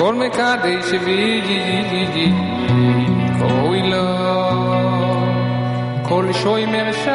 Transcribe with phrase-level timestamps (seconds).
[0.00, 2.32] כל מקדש וידי
[3.38, 4.06] קורוי לו
[6.02, 7.10] כל שוימר שבוס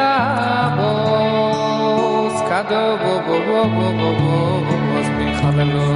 [2.48, 4.74] כדו בו בו בו בו בו בו בו
[5.18, 5.88] מחללו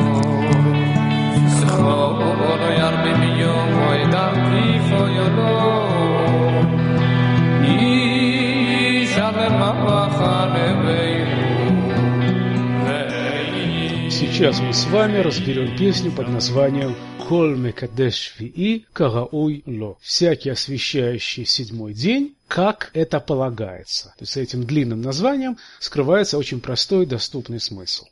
[1.47, 5.89] זכרו בו בו לא ירבה מיום בו ידם כיפו יולו
[7.63, 11.60] איש אבר מבחה לבילו
[14.21, 16.95] Сейчас мы с вами разберем песню под названием
[17.27, 24.09] «Коль мекадеш вии карауй ло» «Всякий освящающий седьмой день, как это полагается».
[24.19, 28.05] То есть с этим длинным названием скрывается очень простой доступный смысл.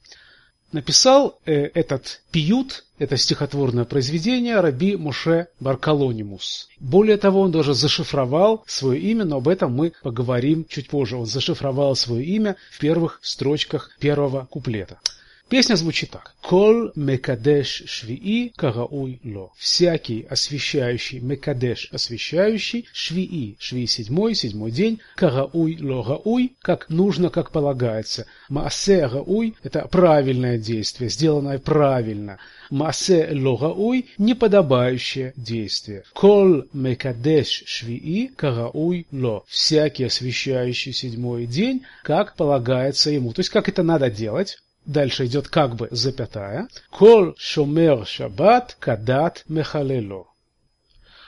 [0.73, 6.71] Написал э, этот пиют, это стихотворное произведение, Раби Муше Баркалонимус.
[6.81, 11.19] Более того, он даже зашифровал свое имя, но об этом мы поговорим чуть позже.
[11.19, 14.99] Он зашифровал свое имя в первых строчках первого куплета.
[15.49, 16.35] Песня звучит так.
[16.43, 19.51] Кол мекадеш швии карауй ло.
[19.57, 27.51] Всякий освящающий, мекадеш освящающий, швии, швии седьмой, седьмой день, карауй ло гауй, как нужно, как
[27.51, 28.27] полагается.
[28.51, 32.39] Маасе гауй– это правильное действие, сделанное правильно.
[32.69, 36.05] Маасе ло гауй– неподобающее действие.
[36.13, 39.45] Кол мекадеш швии карауй ло.
[39.49, 43.33] Всякий освящающий седьмой день, как полагается ему.
[43.33, 44.59] То есть, как это надо делать?
[44.89, 46.67] Дальше идет как бы запятая.
[46.89, 50.29] Кол шомер шаббат кадат мехалело.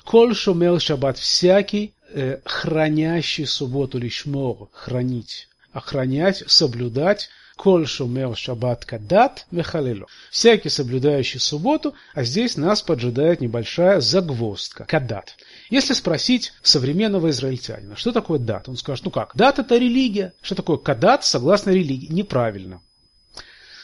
[0.07, 7.29] Кол шомер шаббат всякий, э, хранящий субботу лишмор, хранить, охранять, соблюдать.
[7.55, 10.07] Коль шумер шаббат кадат мехалело.
[10.31, 14.87] Всякий соблюдающий субботу, а здесь нас поджидает небольшая загвоздка.
[14.87, 15.37] Кадат.
[15.69, 20.33] Если спросить современного израильтянина, что такое дат, он скажет, ну как, дат это религия.
[20.41, 22.11] Что такое кадат согласно религии?
[22.11, 22.81] Неправильно.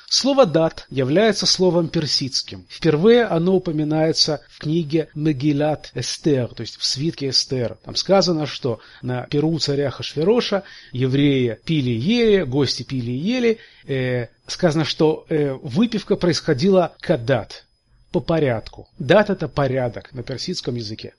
[0.09, 2.67] Слово «дат» является словом персидским.
[2.69, 7.77] Впервые оно упоминается в книге Мегилат Эстер, то есть в свитке Эстер.
[7.85, 10.63] Там сказано, что на перу царя Хашвероша
[10.93, 13.59] евреи пили и ели, гости пили и ели.
[13.87, 17.67] Э, сказано, что э, выпивка происходила кадат,
[18.13, 18.89] по порядку.
[18.99, 21.15] Дат– это порядок на персидском языке.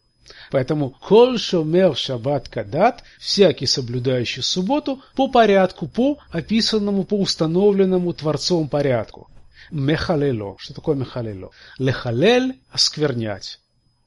[0.51, 8.69] Поэтому «Коль шомер шаббат кадат»– всякий соблюдающий субботу по порядку, по описанному, по установленному Творцом
[8.69, 9.29] порядку.
[9.71, 10.55] Мехалело.
[10.59, 11.51] Что такое мехалело?
[11.77, 13.59] Лехалель– осквернять.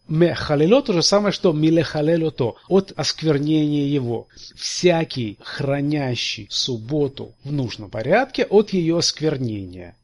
[0.09, 4.27] Мехалело то же самое, что милехалело то, от осквернения его.
[4.57, 9.97] Всякий, хранящий субботу в нужном порядке, от ее осквернения.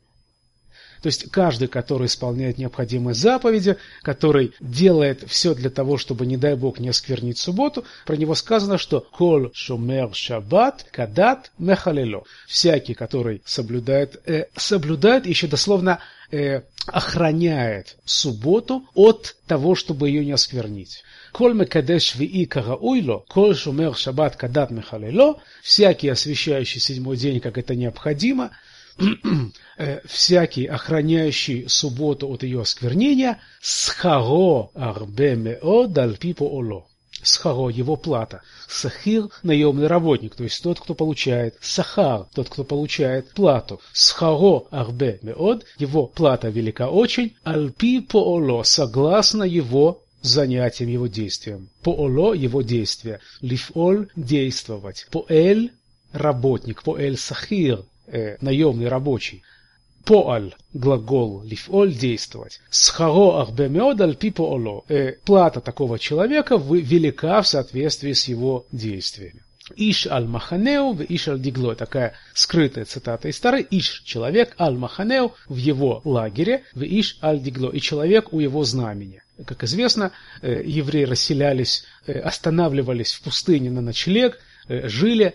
[1.03, 6.55] То есть каждый, который исполняет необходимые заповеди, который делает все для того, чтобы, не дай
[6.55, 12.25] бог, не осквернить субботу, про него сказано, что «Кол шумер шаббат кадат мехалело».
[12.47, 20.33] Всякий, который соблюдает, э, соблюдает еще дословно э, охраняет субботу от того, чтобы ее не
[20.33, 21.03] осквернить.
[21.33, 27.75] Коль мекадеш вии карауйло, коль шумер шаббат кадат мехалело, всякий освящающий седьмой день, как это
[27.75, 28.53] необходимо,
[30.07, 36.87] всякий, охраняющий субботу от ее осквернения, схаро арбе меод альпи оло.
[37.23, 38.43] Схаро– его плата.
[38.69, 43.81] Сахир– наемный работник, то есть тот, кто получает сахар, тот, кто получает плату.
[43.93, 51.69] Схаро арбе меод– его плата велика очень, альпи пооло– согласно его занятиям, его действиям.
[51.83, 53.21] Пооло– его действия.
[53.41, 55.07] Лифоль– действовать.
[55.11, 55.73] Поэль–
[56.13, 56.83] работник.
[56.83, 59.43] Поэль– сахир э, наемный рабочий.
[60.05, 62.61] Поаль– глагол лифоль– действовать.
[62.71, 69.43] Схаро ахбемеод аль пи пооло э,– плата такого человека велика в соответствии с его действиями.
[69.75, 71.75] Иш аль маханеу в иш аль дигло.
[71.75, 73.67] Такая скрытая цитата из старой.
[73.69, 77.71] Иш– человек, аль маханеу– в его лагере, в иш аль дигло.
[77.71, 79.23] И человек у его знамени.
[79.45, 84.39] Как известно, э, евреи расселялись, э, останавливались в пустыне на ночлег,
[84.69, 85.35] э, жили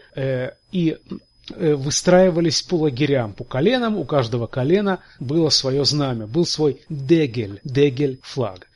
[0.72, 1.16] и Э,
[1.50, 8.20] выстраивались по лагерям, по коленам, у каждого колена было свое знамя, был свой дегель, дегель
[8.24, 8.68] флаг.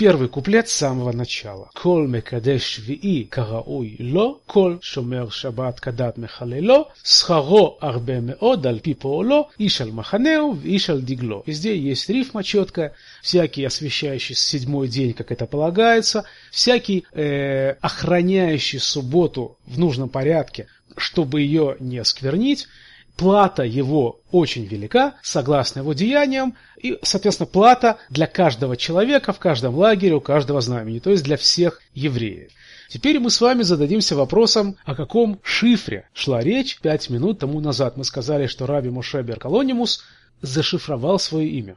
[0.00, 1.68] Первый куплет с самого начала.
[1.74, 8.94] Кол мекадеш вии карауй ло, кол шомер шаббат кадат мехалело, схаро арбе меод аль пи
[8.94, 11.42] пооло, иш аль маханеу, иш аль дигло.
[11.44, 19.58] Везде есть рифма четкая, всякий освящающий седьмой день, как это полагается, всякий э, охраняющий субботу
[19.66, 20.66] в нужном порядке,
[20.96, 22.68] чтобы ее не осквернить,
[23.16, 29.74] плата его очень велика, согласно его деяниям, и, соответственно, плата для каждого человека в каждом
[29.74, 32.50] лагере, у каждого знамени, то есть для всех евреев.
[32.88, 37.96] Теперь мы с вами зададимся вопросом, о каком шифре шла речь пять минут тому назад.
[37.96, 40.02] Мы сказали, что Раби Моше Беркалонимус
[40.42, 41.76] зашифровал свое имя.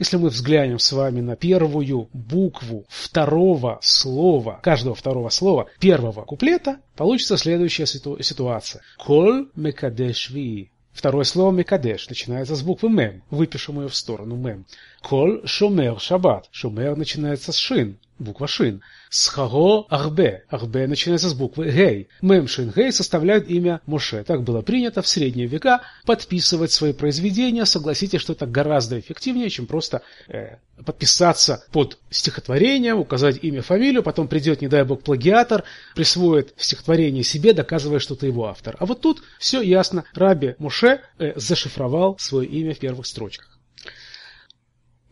[0.00, 6.78] Если мы взглянем с вами на первую букву второго слова, каждого второго слова первого куплета,
[6.96, 8.80] получится следующая ситу- ситуация.
[8.96, 10.70] Коль мекадешви.
[10.92, 13.22] Второе слово «мекадеш» начинается с буквы «мем».
[13.30, 14.64] Выпишем ее в сторону «мем».
[15.02, 16.48] Коль шумер шаббат.
[16.50, 18.82] Шумер начинается с «шин» буква Шин.
[19.08, 20.44] Схаго Арбе.
[20.48, 22.08] Арбе начинается с буквы Гей.
[22.20, 24.22] Мем Шин Гей составляют имя Моше.
[24.24, 27.64] Так было принято в средние века подписывать свои произведения.
[27.64, 34.28] Согласитесь, что это гораздо эффективнее, чем просто э, подписаться под стихотворением, указать имя, фамилию, потом
[34.28, 35.64] придет, не дай бог, плагиатор,
[35.94, 38.76] присвоит стихотворение себе, доказывая, что ты его автор.
[38.78, 40.04] А вот тут все ясно.
[40.14, 43.58] Раби Моше э, зашифровал свое имя в первых строчках.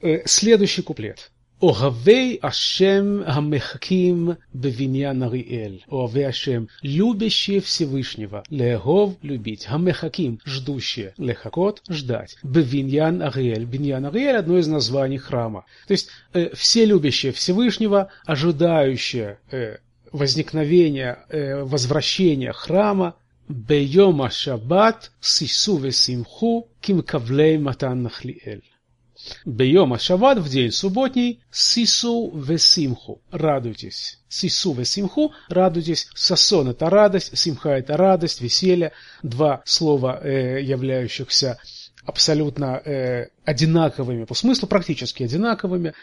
[0.01, 1.31] Э, следующий куплет.
[1.63, 12.37] אוהבי השם המחכים בבניין אריאל, אוהבי השם, любящие Всевышнего, לאהוב, любить, המחכים, ждущие, לחכות, ждать,
[12.45, 15.65] בבניין אריאל, בניין אריאל, одно из названий храма.
[15.87, 19.77] То есть, э, все любящие Всевышнего, ожидающие э,
[20.13, 21.19] возникновения,
[21.65, 23.15] возвращения храма,
[23.49, 28.59] ביום השבת, שישו ושמחו, כמקבלי מתן נחליאל.
[29.45, 33.21] Бейома Шават в день субботний Сису весимху.
[33.31, 34.19] Радуйтесь.
[34.29, 35.33] Сису весимху.
[35.49, 36.09] Радуйтесь.
[36.15, 37.37] Сасон это радость.
[37.37, 38.93] Симха это радость, веселье.
[39.23, 41.59] Два слова, э, являющихся
[42.05, 45.95] абсолютно э, одинаковыми по смыслу, практически одинаковыми.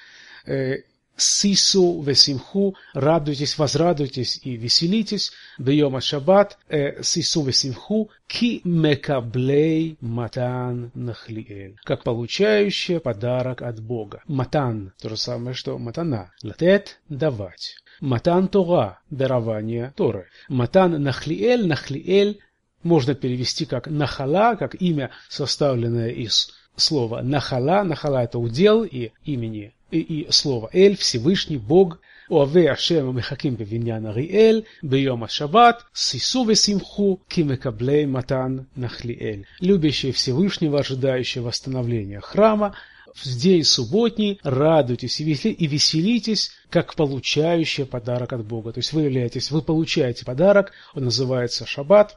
[0.46, 0.78] Э,
[1.18, 5.32] Сису весимху, радуйтесь, возрадуйтесь и веселитесь.
[5.58, 11.78] Бьема шаббат, э, сису весимху, ки мекаблей матан нахлиэль.
[11.84, 14.24] Как получающая подарок от Бога.
[14.28, 16.32] Матан, то же самое, что матана.
[16.44, 17.78] Латет– давать.
[18.02, 20.28] Матан Тора– дарование Торы.
[20.50, 22.40] Матан нахлиэль, нахлиэль
[22.84, 27.84] можно перевести как нахала, как имя, составленное из слова нахала.
[27.84, 31.99] Нахала– это удел и имени и, и слово «эль», Всевышний, Бог,
[32.31, 39.41] אוהבי השם המחכים בבניין אריאל, ביום השבת, שישו ושמחו, כי מקבלי מתן נחליאל.
[39.63, 42.73] Любящие Всевышнего, ожидающие восстановления храма,
[43.15, 48.73] в день субботний радуйтесь и веселитесь, как получающие подарок от Бога.
[48.73, 52.17] То есть вы являетесь, вы получаете подарок, он называется шаббат,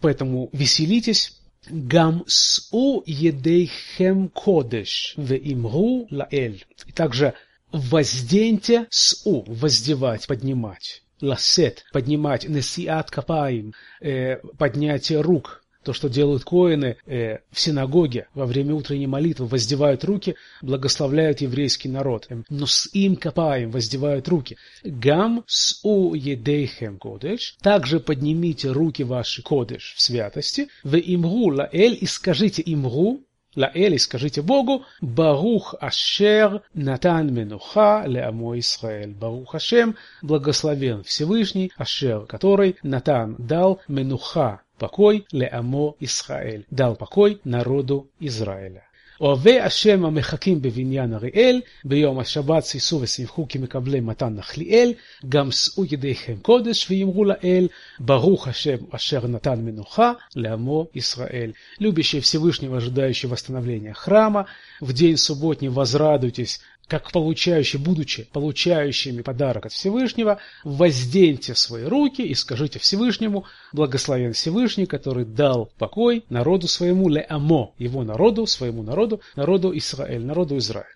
[0.00, 1.37] поэтому веселитесь,
[1.69, 6.65] Гам су едейхем кодеш веимру лаэль.
[6.87, 7.33] И также
[7.71, 11.03] возденьте су, воздевать, поднимать.
[11.21, 18.45] Ласет, поднимать, несиат капаим, э, поднятие рук, то, что делают коины э, в синагоге во
[18.45, 22.27] время утренней молитвы, воздевают руки, благословляют еврейский народ.
[22.49, 24.57] Но с им копаем, воздевают руки.
[24.83, 27.55] Гам с у едейхем кодеш.
[27.61, 30.67] Также поднимите руки ваши кодеш в святости.
[30.83, 33.23] В имгу лаэль и скажите имгу,
[33.55, 39.13] Лаэль, скажите Богу, Барух Ашер Натан Менуха Леамо Исраэль.
[39.13, 48.08] Барух Ашем, благословен Всевышний, Ашер, который Натан дал Менуха, покой Леамо Исраэль, дал покой народу
[48.20, 48.82] Израиля.
[49.20, 54.92] אוהבי השם המחכים בבניין אריאל, ביום השבת שישו ושמחו כי מקבלי מתן נחליאל,
[55.28, 57.68] גם שאו ידיכם קודש ואמרו לאל,
[58.00, 61.52] ברוך השם אשר נתן מנוחה לעמו Израиль.
[61.80, 64.46] Любящие Всевышнего, ожидающие восстановления храма,
[64.80, 72.33] в день субботний возрадуйтесь как получающие, будучи получающими подарок от Всевышнего, возденьте свои руки и
[72.33, 79.77] скажите Всевышнему, благословен Всевышний, который дал покой народу своему, леамо, его народу, своему народу, народу
[79.77, 80.89] Израиль, народу Израиля.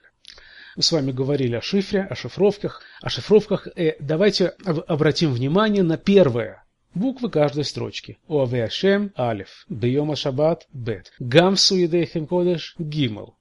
[0.75, 3.67] Мы с вами говорили о шифре, о шифровках, о шифровках.
[3.75, 4.47] Э, давайте
[4.87, 6.63] обратим внимание на первое.
[6.95, 8.17] Буквы каждой строчки.
[8.27, 9.65] Оаве Ашем, Алиф.
[9.69, 11.11] Бейома Шаббат, Бет.
[11.19, 13.35] Гам Суедейхем Кодеш, Гимел.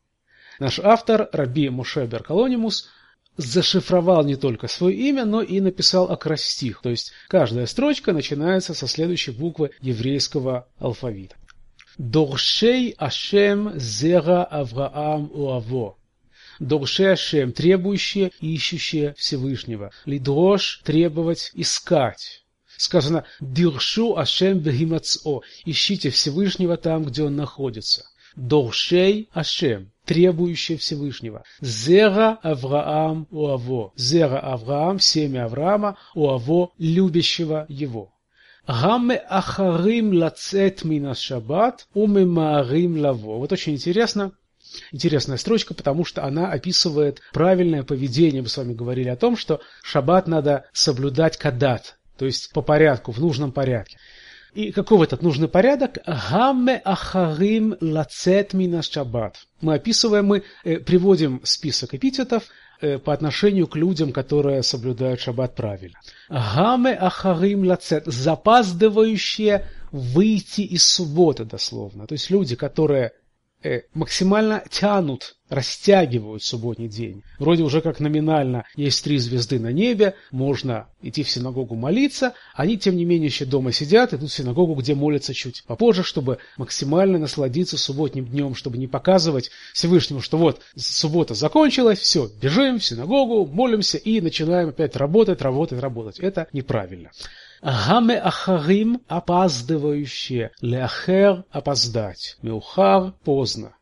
[0.59, 2.88] Наш автор, Раби Муше Беркалонимус,
[3.37, 8.87] зашифровал не только свое имя, но и написал акростих, то есть каждая строчка начинается со
[8.87, 11.37] следующей буквы еврейского алфавита.
[11.99, 15.97] Доршей Ашем Зера Авраам Уаво.
[16.59, 19.90] Доршей Ашем– требующие, ищущие Всевышнего.
[20.04, 22.44] Лидрош– требовать, искать.
[22.76, 28.06] Сказано «Диршу Ашем Бехимацо»– ищите Всевышнего там, где он находится.
[28.37, 31.44] Доршей Ашем требующее Всевышнего.
[31.61, 33.92] Зера Авраам Уаво.
[33.97, 38.12] Зера Авраам, семя Авраама, Уаво, любящего его.
[38.66, 43.38] Гамме ахарим лацет мина шаббат, умемаарим лаво.
[43.38, 44.32] Вот очень интересно,
[44.92, 48.42] интересная строчка, потому что она описывает правильное поведение.
[48.42, 53.11] Мы с вами говорили о том, что шаббат надо соблюдать кадат, то есть по порядку,
[53.11, 53.99] в нужном порядке.
[54.54, 55.99] И каков этот нужный порядок?
[56.06, 59.37] Гамме ахарим лацет мина шаббат.
[59.62, 62.44] Мы описываем, мы э, приводим список эпитетов
[62.82, 65.99] э, по отношению к людям, которые соблюдают шаббат правильно.
[66.28, 68.04] Гамме ахарим лацет.
[68.04, 72.06] Запаздывающие выйти из субботы дословно.
[72.06, 73.12] То есть люди, которые
[73.95, 77.23] максимально тянут, растягивают субботний день.
[77.38, 82.78] Вроде уже как номинально есть три звезды на небе, можно идти в синагогу молиться, они
[82.78, 87.19] тем не менее еще дома сидят, идут в синагогу, где молятся чуть попозже, чтобы максимально
[87.19, 93.47] насладиться субботним днем, чтобы не показывать Всевышнему, что вот суббота закончилась, все, бежим в синагогу,
[93.47, 96.19] молимся и начинаем опять работать, работать, работать.
[96.19, 97.11] Это неправильно.
[97.62, 103.76] Гаме ахарим– опаздывающие, леахер– опоздать, меухар– поздно.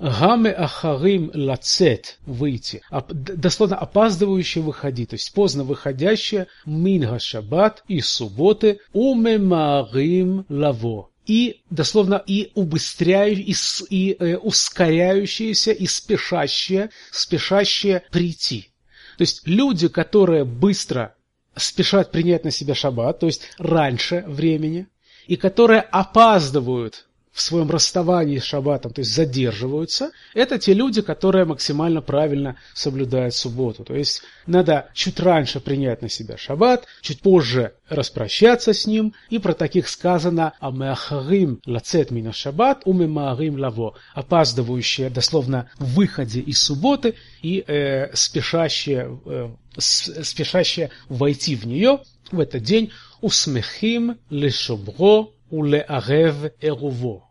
[0.00, 2.82] Гаме ахарим лацет– выйти.
[2.90, 11.10] Дословно опаздывающие выходить, то есть поздно выходящие минга шаббат из субботы умемарим лаво.
[11.24, 13.54] И дословно и убыстряющие,
[13.88, 18.72] и, и э, ускоряющиеся, и спешащие, спешащие прийти.
[19.16, 21.14] То есть люди, которые быстро
[21.56, 24.88] спешат принять на себя шаббат, то есть раньше времени,
[25.26, 31.46] и которые опаздывают в своем расставании с шаббатом, то есть задерживаются, это те люди, которые
[31.46, 33.84] максимально правильно соблюдают субботу.
[33.84, 39.38] То есть надо чуть раньше принять на себя шаббат, чуть позже распрощаться с ним, и
[39.38, 47.14] про таких сказано «Амеахарим лацет мина шаббат, умемаарим лаво» опаздывающие, дословно, в выходе из субботы
[47.40, 49.48] и э, спешащие, э,
[49.78, 52.92] спешащие войти в нее в этот день.
[53.20, 57.28] «Усмехим лешобро улеарев эруву.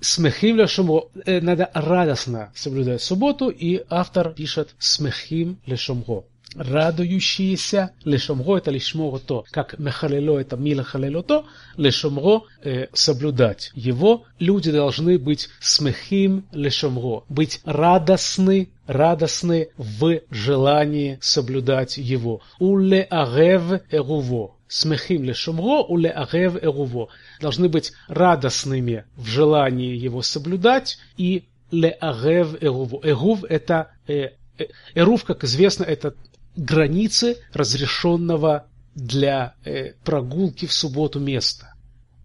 [0.00, 1.08] Смехим лешомро.
[1.26, 6.24] Надо радостно соблюдать субботу, и автор пишет смехим лешомро.
[6.54, 11.44] Радующиеся лешомро это лишмор то, как мехалело это мила халелото,
[11.76, 14.24] лешомро э, соблюдать его.
[14.38, 22.40] Люди должны быть смехим лешомро, быть радостны, радостны в желании соблюдать его.
[22.58, 27.08] Уле арев эруво смехим ле шумро уле арев эруво.
[27.40, 33.00] Должны быть радостными в желании его соблюдать и ле арев эруво.
[33.02, 36.14] Эрув это э, э, эрув, как известно, это
[36.56, 41.74] границы разрешенного для э, прогулки в субботу места.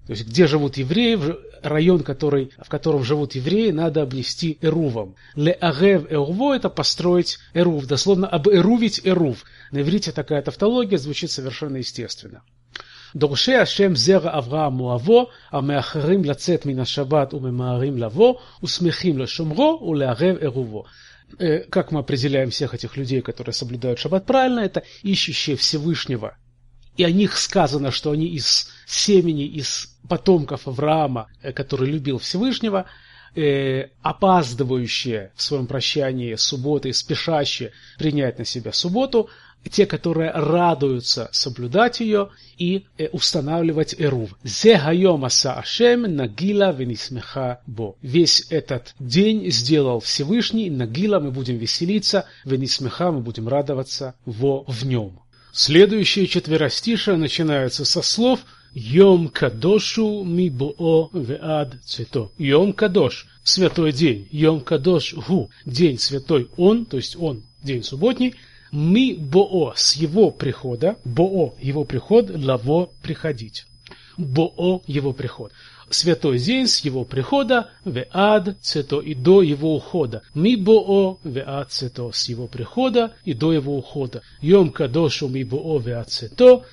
[0.08, 1.18] То есть, где живут евреи,
[1.62, 5.17] район, который, в котором живут евреи, надо обнести эрувом.
[5.35, 9.45] Ле агев эруво – это построить эрув, дословно обэрувить эрув.
[9.73, 12.43] На иврите такая тавтология звучит совершенно естественно.
[13.15, 20.85] דורשי השם זרע אברהם מואבו, המאחרים לצאת מן השבת וממהרים לבוא, ושמחים לשומרו ולערב עירובו.
[21.71, 26.38] Как мы определяем всех этих людей, которые соблюдают шаббат правильно, это ищущие Всевышнего.
[26.98, 32.86] и о них сказано, что они из семени, из потомков Авраама, э, который любил Всевышнего,
[33.36, 39.30] э, опаздывающие в своем прощании субботы, спешащие принять на себя субботу,
[39.70, 44.36] те, которые радуются соблюдать ее и э, устанавливать эрув.
[44.44, 47.96] Зе аса ашем нагила венисмеха бо.
[48.02, 54.86] Весь этот день сделал Всевышний, нагила мы будем веселиться, венисмеха мы будем радоваться во в
[54.86, 55.23] нем.
[55.56, 58.40] Следующие четверостишие начинаются со слов
[58.74, 62.32] Йом Кадошу Мибоо Веад Цвето.
[62.40, 64.28] Йом Кадош– святой день.
[64.32, 68.34] Йом Кадош Гу– день святой он, то есть он, день субботний.
[68.72, 70.96] Ми Боо– с его прихода.
[71.06, 73.68] Боо– его приход, лаво– приходить.
[74.18, 75.52] Боо– его приход
[75.94, 80.22] святой день с его прихода, веад цето и до его ухода.
[80.36, 84.22] Ми боо веад цето с его прихода и до его ухода.
[84.42, 86.64] Йом кадошу ми боо веад цето,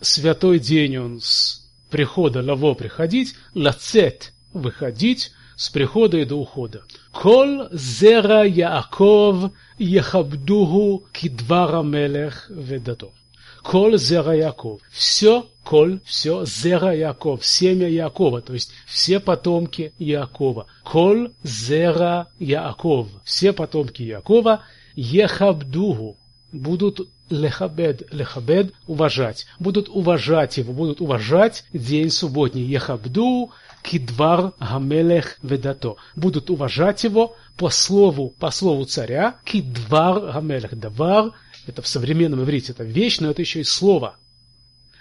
[0.00, 1.60] святой день он с
[1.90, 6.82] прихода лаво приходить, лацет выходить, с прихода и до ухода.
[7.12, 13.12] Кол зера Яаков ехабдуху кидвара мелех ведатов.
[13.62, 14.80] Кол зера Яков.
[14.90, 20.66] Все, коль, все, зера Яков, семя Якова, то есть все потомки Якова.
[20.84, 23.08] Кол зера Яков.
[23.24, 24.60] Все потомки Якова
[24.96, 26.16] ехабдугу
[26.52, 29.46] будут лехабед, лехабед, уважать.
[29.58, 32.64] Будут уважать его, будут уважать день субботний.
[32.64, 33.50] Ехабду
[33.82, 35.96] кидвар гамелех ведато.
[36.16, 39.36] Будут уважать его по слову, по слову царя.
[39.44, 41.32] Кидвар гамелех давар
[41.68, 44.16] это в современном иврите это вещь, но это еще и слово.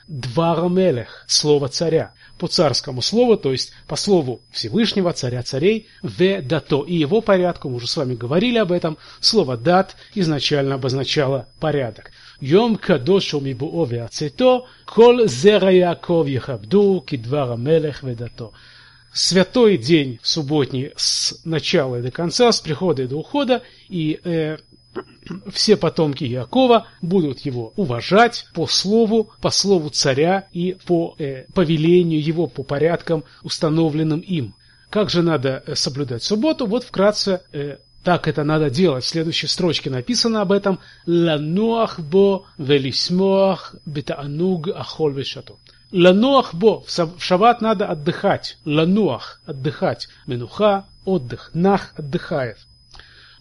[0.08, 6.84] дварамелех, слово царя, по царскому слову, то есть по слову Всевышнего, царя царей, в дато.
[6.84, 12.12] И его порядку, мы уже с вами говорили об этом, слово дат изначально обозначало порядок.
[12.40, 18.52] Йом кадош умибуо веацето, кол зера Яков ехабду, кидвара мелех ведато
[19.18, 24.58] святой день субботний с начала и до конца, с прихода и до ухода, и э,
[25.52, 32.24] все потомки Якова будут его уважать по слову, по слову царя и по э, повелению
[32.24, 34.54] его, по порядкам, установленным им.
[34.90, 36.66] Как же надо э, соблюдать субботу?
[36.66, 39.04] Вот вкратце э, так это надо делать.
[39.04, 45.56] В следующей строчке написано об этом «Лануах бо велисмоах бетаануг ахол вешато».
[45.92, 46.82] Лануах бо.
[46.82, 48.58] В шаббат надо отдыхать.
[48.66, 49.42] Лануах.
[49.46, 50.08] Отдыхать.
[50.26, 50.86] Менуха.
[51.06, 51.52] Отдых.
[51.54, 52.58] Нах отдыхает.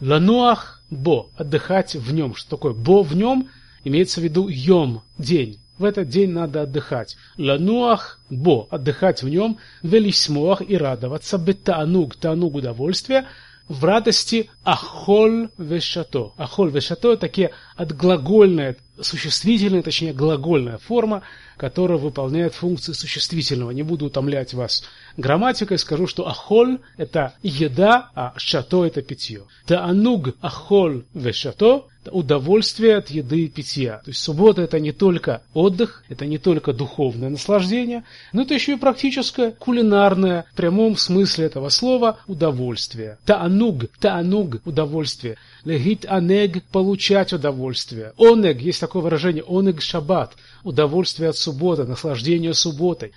[0.00, 1.30] Лануах бо.
[1.36, 2.34] Отдыхать в нем.
[2.34, 3.48] Что такое бо в нем?
[3.84, 5.02] Имеется в виду йом.
[5.18, 5.58] День.
[5.78, 7.16] В этот день надо отдыхать.
[7.38, 8.66] Лануах бо.
[8.70, 9.58] Отдыхать в нем.
[9.82, 11.38] Велисмоах и радоваться.
[11.38, 12.16] Бетаануг.
[12.16, 13.26] Таануг удовольствие
[13.68, 16.32] в радости ахоль вешато.
[16.36, 21.22] Ахоль вешато– такие отглагольные, существительная, точнее глагольная форма,
[21.56, 23.70] которая выполняет функции существительного.
[23.70, 24.84] Не буду утомлять вас
[25.16, 29.42] грамматикой, скажу, что ахоль– это еда, а шато– это питье.
[29.66, 33.98] Таануг ахоль вешато– удовольствие от еды и питья.
[34.04, 38.74] То есть суббота это не только отдых, это не только духовное наслаждение, но это еще
[38.74, 43.18] и практическое кулинарное, в прямом смысле этого слова, удовольствие.
[43.24, 45.36] Таануг, таануг, удовольствие.
[45.64, 48.12] Легит анег, получать удовольствие.
[48.18, 53.11] Онег, есть такое выражение, онег шаббат, удовольствие от субботы, наслаждение субботой.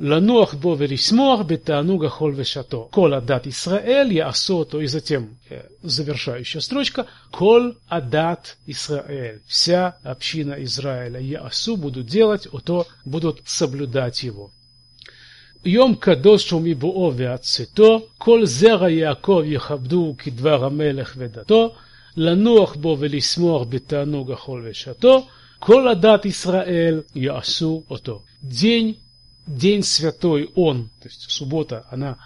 [0.00, 2.88] לנוח בו ולשמוח בתענוג החול ושעתו.
[2.90, 5.36] כל הדת ישראל יעשו אותו, и затем
[5.82, 9.40] завершающая строчка, кол адат Израиль.
[9.46, 14.50] Вся община Израиля ясу будут делать, ото будут соблюдать его.
[15.64, 21.74] יום קדוש הוא מבואו ועצתו, כל זרע יעקב יכבדו כדבר המלך ודתו,
[22.16, 25.26] לנוח בו ולשמוח בתענוג החול ושעתו,
[25.59, 28.23] Кол адат Исраэль ясу ото.
[28.41, 28.99] День,
[29.47, 32.17] день святой он, то есть суббота, она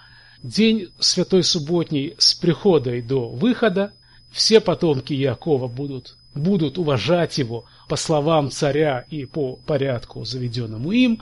[0.43, 3.93] день святой субботний с приходой до выхода,
[4.31, 11.21] все потомки Якова будут, будут уважать его по словам царя и по порядку, заведенному им,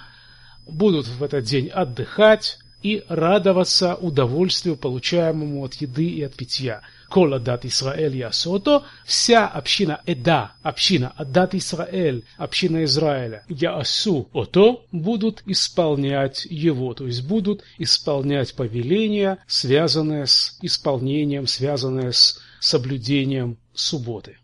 [0.65, 7.39] будут в этот день отдыхать, и радоваться удовольствию, получаемому от еды и от питья– Кола
[7.39, 16.45] дат Исраэль Ясото, вся община Эда, община Адат Исраэль, община Израиля, Яасу Ото, будут исполнять
[16.49, 24.37] его, то есть будут исполнять повеления, связанные с исполнением, связанные с соблюдением субботы.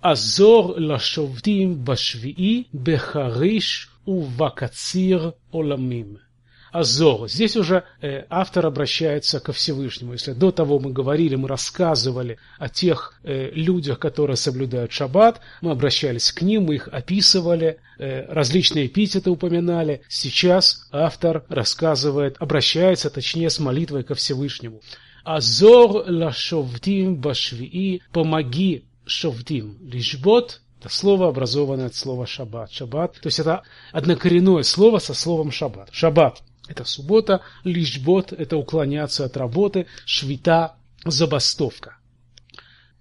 [0.00, 6.18] Азор лашовтим башвии бехариш увакацир оламим.
[6.74, 7.28] Азор.
[7.28, 10.14] Здесь уже э, автор обращается ко Всевышнему.
[10.14, 15.70] Если до того мы говорили, мы рассказывали о тех э, людях, которые соблюдают шаббат, мы
[15.70, 20.02] обращались к ним, мы их описывали, э, различные эпитеты упоминали.
[20.08, 24.80] Сейчас автор рассказывает, обращается точнее с молитвой ко Всевышнему.
[25.22, 32.72] Азор лашовтим башвии, помоги шовтим, лишбот это слово, образованное от слова шаббат.
[32.72, 35.88] Шаббат, то есть это однокоренное слово со словом шаббат.
[35.92, 41.96] Шаббат это суббота, лишбот– это уклоняться от работы, швита– забастовка.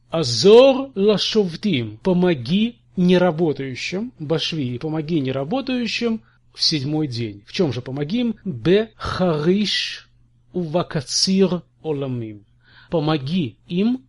[0.09, 6.21] Азор лашовтим– помоги неработающим, башви, помоги неработающим
[6.53, 7.43] в седьмой день.
[7.47, 8.35] В чем же помоги им?
[8.45, 10.09] Бе хариш
[10.53, 12.45] увакацир оламим.
[12.89, 14.05] Помоги им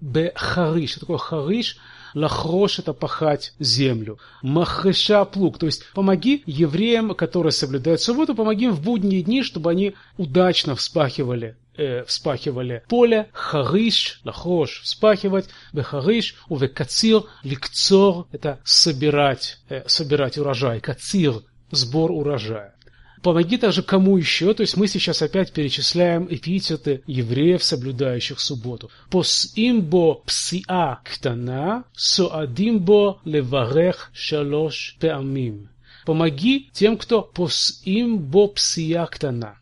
[0.00, 0.92] бе хариш.
[0.92, 1.76] Что такое хариш?
[2.16, 4.18] Лахрош– это пахать землю.
[4.40, 5.58] Махреша– плуг.
[5.58, 10.74] То есть помоги евреям, которые соблюдают субботу, помоги им в будние дни, чтобы они удачно
[10.74, 20.80] вспахивали э, вспахивали поле, хариш, лахрош, вспахивать, бехариш, увекацир, ликцор, это собирать, э, собирать урожай,
[20.80, 22.75] кацир, сбор урожая.
[23.22, 28.90] Помоги также кому еще, то есть мы сейчас опять перечисляем эпитеты евреев, соблюдающих субботу.
[29.10, 35.70] Посимбо псиа ктана, соадимбо леварех шалош пеамим.
[36.04, 39.58] Помоги тем, кто посимбо псия ктана.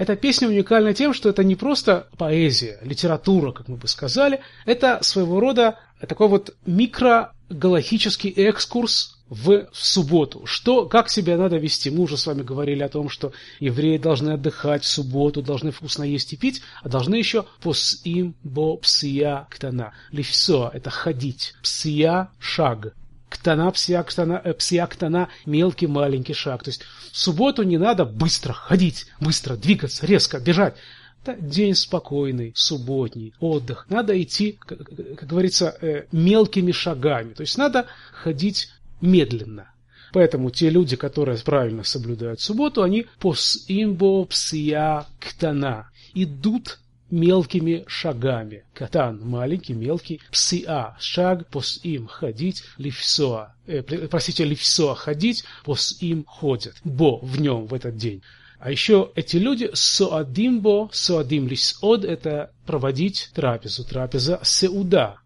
[0.00, 5.00] Эта песня уникальна тем, что это не просто поэзия, литература, как мы бы сказали, это
[5.02, 10.44] своего рода такой вот микрогалактический экскурс в субботу.
[10.44, 11.88] Что, как себя надо вести?
[11.88, 16.02] Мы уже с вами говорили о том, что евреи должны отдыхать в субботу, должны вкусно
[16.02, 19.92] есть и пить, а должны еще пос им бо псия ктана.
[20.10, 21.54] Лифсо– это ходить.
[21.62, 22.92] Псия– шаг.
[23.28, 26.64] ктана, псия, ктана, э, псия, ктана, мелкий, маленький шаг.
[26.64, 26.82] То есть
[27.12, 30.74] в субботу не надо быстро ходить, быстро двигаться, резко бежать.
[31.22, 33.86] Это день спокойный, субботний, отдых.
[33.90, 37.34] Надо идти, как, говорится, э, мелкими шагами.
[37.34, 39.70] То есть надо ходить медленно.
[40.12, 46.78] Поэтому те люди, которые правильно соблюдают субботу, они пос имбо псия ктана идут
[47.10, 48.64] мелкими шагами.
[48.72, 50.20] Катан– маленький, мелкий.
[50.30, 52.62] Псиа– шаг, пос им– ходить.
[52.78, 56.76] Ливсоа э, простите, ливсоа– ходить, пос им– ходят.
[56.84, 58.22] Бо– в нем, в этот день.
[58.60, 63.84] А еще эти люди соадимбо, соадим лисод– это проводить трапезу.
[63.84, 65.16] Трапеза сеуда.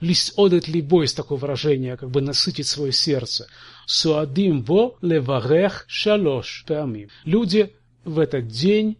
[0.00, 3.46] Лисод– это любое есть такое выражение, как бы насытить свое сердце.
[3.86, 7.10] Соадимбо леварех шалош памим.
[7.24, 7.72] Люди
[8.04, 8.98] в этот день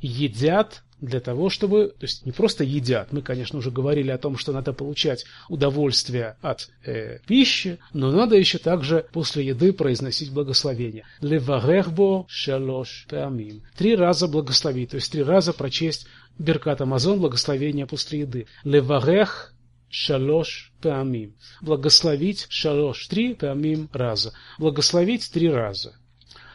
[0.00, 4.36] едят для того, чтобы, то есть не просто едят, мы, конечно, уже говорили о том,
[4.36, 11.04] что надо получать удовольствие от э, пищи, но надо еще также после еды произносить благословение.
[11.20, 13.62] Леварехбо шалош памим.
[13.76, 16.06] Три раза благословить, то есть три раза прочесть
[16.38, 18.46] Беркат Амазон, благословение после еды.
[18.64, 19.52] Леварех
[19.90, 21.34] шалош памим.
[21.60, 24.32] Благословить шалош, три памим раза.
[24.58, 25.94] Благословить три раза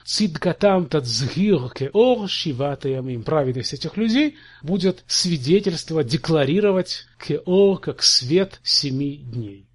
[0.04, 3.22] Цидкатам тадзгир кеор шивата ямим.
[3.22, 9.66] Праведность этих людей будет свидетельствовать, декларировать кеор, как свет семи дней.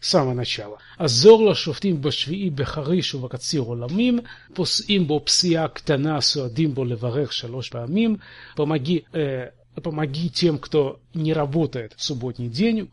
[0.00, 0.78] С самого начала.
[0.98, 4.20] עזור לשופטים בשביעי בחריש ובקציר עולמים,
[4.54, 8.16] פוסעים בו פסיעה קטנה, סועדים בו לברך שלוש פעמים,
[8.56, 12.90] помоги, э, помоги тем, кто не работает в субботний день,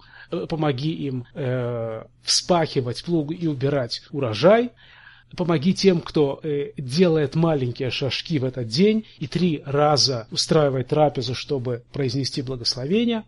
[0.49, 4.71] помоги им э, вспахивать плуг и убирать урожай,
[5.36, 11.34] Помоги тем, кто э, делает маленькие шажки в этот день и три раза устраивает трапезу,
[11.34, 13.24] чтобы произнести благословение.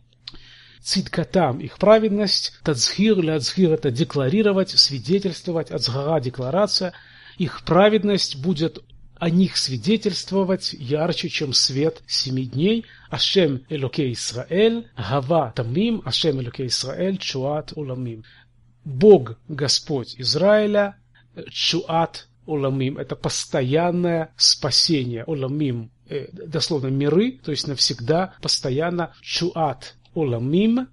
[0.82, 2.54] Циткатам– их праведность.
[2.64, 5.70] Тацхир или ацхир– это декларировать, свидетельствовать.
[5.70, 6.92] Ацгара– декларация.
[7.38, 8.82] Их праведность будет
[9.14, 12.84] о них свидетельствовать ярче, чем свет семи дней.
[13.10, 18.24] Ашем Элокей Исраэль, Гава Тамим, Ашем Элокей Исраэль, Чуат Уламим.
[18.84, 20.96] Бог, Господь Израиля,
[21.50, 25.24] Чуат Оламим– это постоянное спасение.
[25.24, 29.14] Оламим э,– дословно миры, то есть навсегда, постоянно.
[29.20, 30.88] Чуат Оламим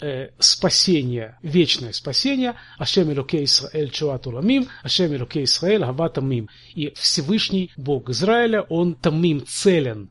[0.00, 2.54] э,– спасение, вечное спасение.
[2.78, 6.48] Ашем Элокей Исраэль Чуат Оламим, Ашем Элокей Исраэль Хава Тамим.
[6.74, 10.10] И Всевышний Бог Израиля, Он Тамим целен,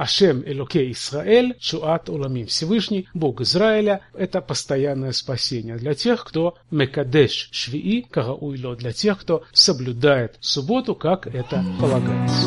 [0.00, 2.46] Ашем Элокей Исраэль, Чуат Уламим.
[2.46, 9.42] Всевышний, Бог Израиля, это постоянное спасение для тех, кто Мекадеш Швии, Карауйло, для тех, кто
[9.52, 12.46] соблюдает субботу, как это полагается.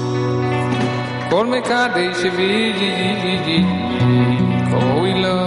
[1.30, 3.63] כל מקדש שביעי
[4.72, 5.39] קרוי לו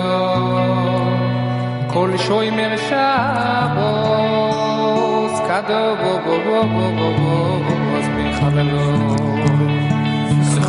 [1.92, 2.92] כל שוימר שבוס
[5.48, 7.36] קדו בו בו בו בו בו בו
[7.68, 9.35] בו מחללו זכרו בו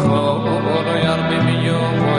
[0.09, 2.19] ओ ओ द यार बि मियो ओ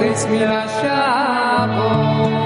[0.00, 0.38] It's me,
[1.66, 2.37] trouble.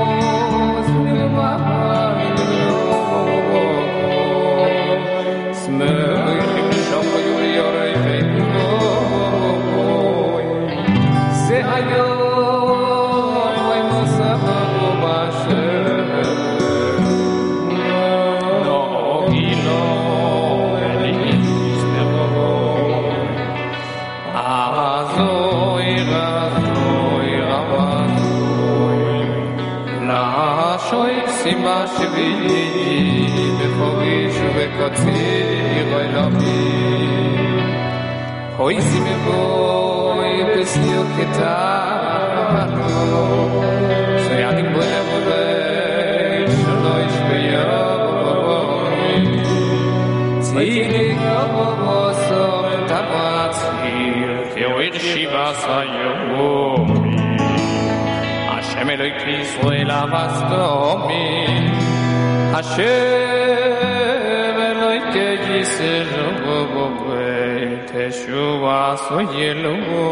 [31.87, 35.11] שביעי בחורי ובקוצי
[35.77, 36.83] ירוי לבי
[38.57, 42.83] הוי סיבבוי בסיוק את העבדו
[44.19, 45.43] שיעדים לבובי
[46.63, 47.43] שלא ישביעוי
[50.41, 51.73] צילי גבו
[58.83, 61.71] Aimez le Christ et la vaste omine.
[62.53, 62.83] Hashem
[64.71, 66.09] Eloike Yisrael
[66.45, 66.87] Bobo
[67.87, 70.03] Teshuvah Soyelugo.